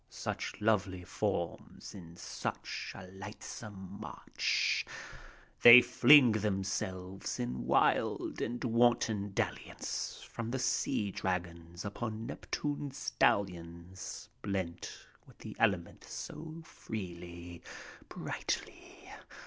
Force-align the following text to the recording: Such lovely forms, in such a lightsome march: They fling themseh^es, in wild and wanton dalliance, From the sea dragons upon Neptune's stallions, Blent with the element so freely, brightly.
Such 0.09 0.59
lovely 0.59 1.03
forms, 1.03 1.93
in 1.93 2.15
such 2.15 2.91
a 2.95 3.05
lightsome 3.05 3.99
march: 4.01 4.83
They 5.61 5.83
fling 5.83 6.33
themseh^es, 6.33 7.39
in 7.39 7.67
wild 7.67 8.41
and 8.41 8.63
wanton 8.63 9.31
dalliance, 9.35 10.23
From 10.23 10.49
the 10.49 10.57
sea 10.57 11.11
dragons 11.11 11.85
upon 11.85 12.25
Neptune's 12.25 12.97
stallions, 12.97 14.27
Blent 14.41 14.91
with 15.27 15.37
the 15.37 15.55
element 15.59 16.03
so 16.05 16.63
freely, 16.65 17.61
brightly. 18.09 19.11